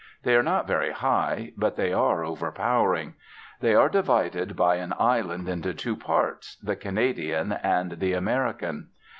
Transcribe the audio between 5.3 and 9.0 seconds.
into two parts, the Canadian and the American.